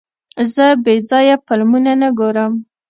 زه 0.53 0.67
بېځایه 0.83 1.35
فلمونه 1.45 1.91
نه 2.01 2.09
ګورم. 2.19 2.53